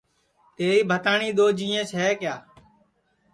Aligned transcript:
تیری 0.55 0.79
بھتاٹؔی 0.89 1.29
دؔو 1.37 1.47
جینٚیس 1.57 1.89
ہے 1.99 2.09
کیا 2.19 2.35